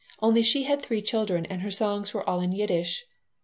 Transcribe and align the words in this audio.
Only 0.19 0.41
she 0.41 0.63
had 0.63 0.81
three 0.81 1.03
children 1.03 1.45
and 1.45 1.61
her 1.61 1.69
songs 1.69 2.11
were 2.11 2.27
all 2.27 2.39
in 2.39 2.51
Yiddish. 2.53 3.05